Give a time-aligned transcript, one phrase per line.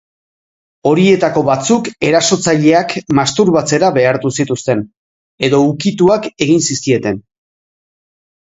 [0.91, 4.83] Horietako batzuk erasotzaileak masturbatzera behartu zituzten,
[5.49, 7.25] edo ukituak egin zizkieten.